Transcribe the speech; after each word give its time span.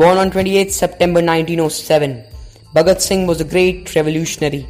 Born 0.00 0.16
on 0.16 0.30
28 0.30 0.72
September 0.72 1.20
1907, 1.20 2.24
Bhagat 2.74 3.02
Singh 3.02 3.26
was 3.26 3.42
a 3.42 3.44
great 3.44 3.94
revolutionary. 3.94 4.66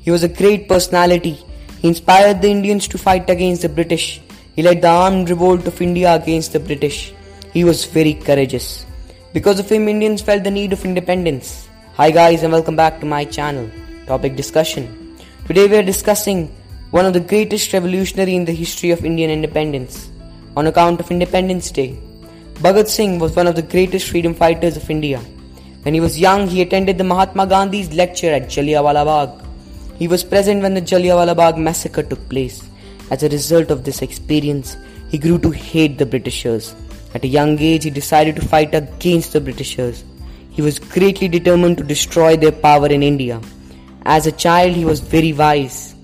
He 0.00 0.10
was 0.10 0.24
a 0.24 0.28
great 0.40 0.68
personality. 0.68 1.38
He 1.80 1.86
inspired 1.86 2.42
the 2.42 2.50
Indians 2.50 2.88
to 2.88 2.98
fight 2.98 3.30
against 3.30 3.62
the 3.62 3.68
British. 3.68 4.20
He 4.56 4.64
led 4.64 4.82
the 4.82 4.88
armed 4.88 5.30
revolt 5.30 5.68
of 5.68 5.80
India 5.80 6.12
against 6.16 6.52
the 6.52 6.58
British. 6.58 7.14
He 7.52 7.62
was 7.62 7.84
very 7.84 8.14
courageous. 8.14 8.84
Because 9.32 9.60
of 9.60 9.70
him, 9.70 9.86
Indians 9.86 10.20
felt 10.20 10.42
the 10.42 10.50
need 10.50 10.72
of 10.72 10.84
independence. 10.84 11.68
Hi 11.94 12.10
guys 12.10 12.42
and 12.42 12.52
welcome 12.52 12.74
back 12.74 12.98
to 12.98 13.06
my 13.06 13.24
channel. 13.24 13.70
Topic 14.08 14.34
discussion. 14.34 15.16
Today 15.46 15.68
we 15.68 15.76
are 15.76 15.90
discussing 15.94 16.48
one 16.90 17.06
of 17.06 17.12
the 17.12 17.20
greatest 17.20 17.72
revolutionary 17.72 18.34
in 18.34 18.46
the 18.46 18.60
history 18.64 18.90
of 18.90 19.04
Indian 19.04 19.30
independence 19.30 20.10
on 20.56 20.66
account 20.66 20.98
of 20.98 21.12
Independence 21.12 21.70
Day. 21.70 22.00
Bhagat 22.60 22.88
Singh 22.88 23.18
was 23.18 23.34
one 23.34 23.46
of 23.46 23.56
the 23.56 23.62
greatest 23.62 24.08
freedom 24.08 24.34
fighters 24.34 24.76
of 24.76 24.88
India. 24.88 25.20
When 25.82 25.94
he 25.94 26.00
was 26.00 26.18
young, 26.20 26.46
he 26.46 26.62
attended 26.62 26.96
the 26.98 27.04
Mahatma 27.04 27.46
Gandhi's 27.46 27.92
lecture 27.92 28.30
at 28.30 28.48
Jallianwala 28.48 29.04
Bagh. 29.04 29.46
He 29.98 30.06
was 30.06 30.22
present 30.22 30.62
when 30.62 30.74
the 30.74 30.80
Jallianwala 30.80 31.36
Bagh 31.36 31.58
massacre 31.58 32.02
took 32.02 32.28
place. 32.28 32.62
As 33.10 33.22
a 33.22 33.28
result 33.28 33.70
of 33.70 33.84
this 33.84 34.00
experience, 34.00 34.76
he 35.10 35.18
grew 35.18 35.38
to 35.38 35.50
hate 35.50 35.98
the 35.98 36.06
Britishers. 36.06 36.74
At 37.14 37.24
a 37.24 37.28
young 37.28 37.58
age, 37.58 37.84
he 37.84 37.90
decided 37.90 38.36
to 38.36 38.46
fight 38.46 38.74
against 38.74 39.32
the 39.32 39.40
Britishers. 39.40 40.04
He 40.50 40.62
was 40.62 40.78
greatly 40.78 41.28
determined 41.28 41.78
to 41.78 41.84
destroy 41.84 42.36
their 42.36 42.52
power 42.52 42.86
in 42.86 43.02
India. 43.02 43.40
As 44.04 44.26
a 44.26 44.32
child, 44.32 44.76
he 44.76 44.84
was 44.84 45.00
very 45.00 45.32
wise. 45.32 45.94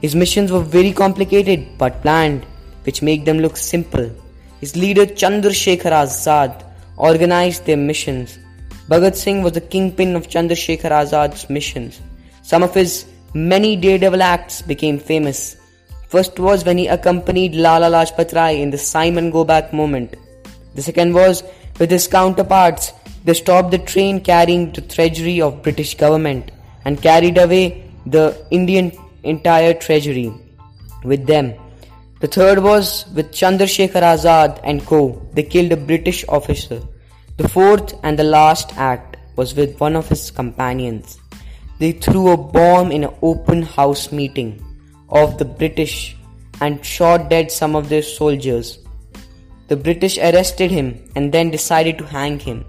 His 0.00 0.14
missions 0.14 0.50
were 0.50 0.60
very 0.60 0.92
complicated 0.92 1.78
but 1.78 2.02
planned, 2.02 2.46
which 2.84 3.02
make 3.02 3.24
them 3.24 3.38
look 3.38 3.56
simple. 3.56 4.10
His 4.60 4.76
leader 4.76 5.06
Chandrasekhar 5.06 5.92
Azad 5.92 6.64
organized 6.96 7.66
their 7.66 7.76
missions. 7.76 8.38
Bhagat 8.88 9.16
Singh 9.16 9.42
was 9.42 9.52
the 9.52 9.60
kingpin 9.60 10.16
of 10.16 10.28
Chandrasekhar 10.28 10.92
Azad's 11.02 11.50
missions. 11.50 12.00
Some 12.42 12.62
of 12.62 12.74
his 12.74 13.06
many 13.34 13.76
daredevil 13.76 14.22
acts 14.22 14.62
became 14.62 14.98
famous. 14.98 15.56
First 16.08 16.38
was 16.38 16.64
when 16.64 16.78
he 16.78 16.86
accompanied 16.86 17.54
Lala 17.54 17.90
Lajpat 17.90 18.34
Rai 18.34 18.62
in 18.62 18.70
the 18.70 18.78
Simon 18.78 19.30
Go 19.30 19.44
Back 19.44 19.72
movement. 19.72 20.14
The 20.74 20.82
second 20.82 21.12
was 21.14 21.42
with 21.78 21.90
his 21.90 22.06
counterparts. 22.06 22.92
They 23.24 23.34
stopped 23.34 23.72
the 23.72 23.78
train 23.78 24.20
carrying 24.20 24.72
the 24.72 24.82
treasury 24.82 25.40
of 25.40 25.62
British 25.62 25.96
government 25.96 26.52
and 26.84 27.02
carried 27.02 27.38
away 27.38 27.90
the 28.06 28.40
Indian 28.50 28.92
entire 29.24 29.74
treasury 29.74 30.32
with 31.04 31.26
them. 31.26 31.54
The 32.18 32.28
third 32.28 32.62
was 32.62 33.06
with 33.14 33.30
Chandrasekhar 33.30 34.02
Azad 34.02 34.60
and 34.64 34.84
co. 34.86 35.00
They 35.34 35.42
killed 35.42 35.72
a 35.72 35.76
British 35.76 36.24
officer. 36.28 36.80
The 37.36 37.46
fourth 37.46 37.92
and 38.02 38.18
the 38.18 38.24
last 38.24 38.74
act 38.78 39.18
was 39.36 39.54
with 39.54 39.78
one 39.78 39.96
of 39.96 40.08
his 40.08 40.30
companions. 40.30 41.18
They 41.78 41.92
threw 41.92 42.28
a 42.32 42.38
bomb 42.38 42.90
in 42.90 43.04
an 43.04 43.14
open 43.20 43.60
house 43.60 44.12
meeting 44.12 44.64
of 45.10 45.36
the 45.36 45.44
British 45.44 46.16
and 46.62 46.82
shot 46.82 47.28
dead 47.28 47.52
some 47.52 47.76
of 47.76 47.90
their 47.90 48.02
soldiers. 48.02 48.78
The 49.68 49.76
British 49.76 50.16
arrested 50.16 50.70
him 50.70 50.88
and 51.16 51.30
then 51.30 51.50
decided 51.50 51.98
to 51.98 52.06
hang 52.06 52.38
him 52.38 52.64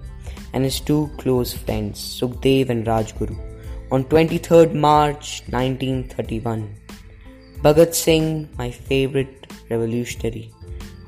and 0.52 0.66
his 0.66 0.81
two 0.81 1.09
close 1.18 1.53
friends, 1.53 2.00
Sukhdev 2.00 2.68
and 2.68 2.86
Rajguru, 2.86 3.38
on 3.92 4.03
23rd 4.03 4.73
March 4.73 5.41
1931. 5.52 6.87
Bhagat 7.62 7.95
Singh, 7.95 8.47
my 8.57 8.69
favorite 8.72 9.47
revolutionary, 9.69 10.51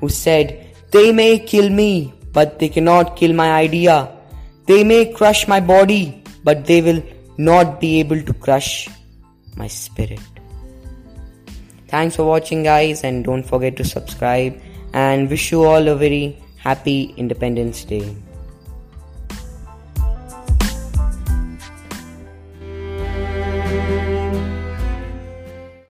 who 0.00 0.08
said, 0.08 0.66
They 0.90 1.12
may 1.12 1.38
kill 1.38 1.70
me, 1.70 2.12
but 2.32 2.58
they 2.58 2.68
cannot 2.68 3.16
kill 3.16 3.32
my 3.32 3.52
idea. 3.52 4.10
They 4.66 4.84
may 4.84 5.12
crush 5.12 5.46
my 5.48 5.60
body, 5.60 6.22
but 6.44 6.66
they 6.66 6.82
will 6.82 7.02
not 7.38 7.80
be 7.80 8.00
able 8.00 8.22
to 8.22 8.32
crush 8.34 8.88
my 9.56 9.66
spirit. 9.66 10.20
Thanks 11.88 12.16
for 12.16 12.24
watching, 12.24 12.62
guys, 12.62 13.02
and 13.04 13.24
don't 13.24 13.42
forget 13.42 13.76
to 13.76 13.84
subscribe. 13.84 14.60
And 14.92 15.30
wish 15.30 15.52
you 15.52 15.64
all 15.64 15.88
a 15.88 15.96
very 15.96 16.38
happy 16.56 17.14
Independence 17.16 17.84
Day. 17.84 18.14